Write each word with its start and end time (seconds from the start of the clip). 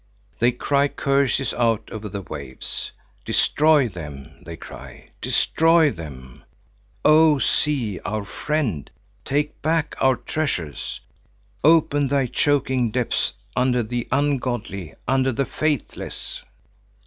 They 0.39 0.51
cry 0.51 0.87
curses 0.87 1.53
out 1.53 1.89
over 1.91 2.09
the 2.09 2.23
waves. 2.23 2.91
"Destroy 3.23 3.87
them!" 3.87 4.41
they 4.43 4.57
cry. 4.57 5.09
"Destroy 5.21 5.91
them! 5.91 6.43
Oh 7.05 7.37
sea, 7.37 7.99
our 7.99 8.25
friend, 8.25 8.89
take 9.23 9.61
back 9.61 9.93
our 10.01 10.15
treasures! 10.15 11.01
Open 11.63 12.07
thy 12.07 12.25
choking 12.25 12.89
depths 12.89 13.33
under 13.55 13.83
the 13.83 14.07
ungodly, 14.11 14.95
under 15.07 15.31
the 15.31 15.45
faithless!" 15.45 16.41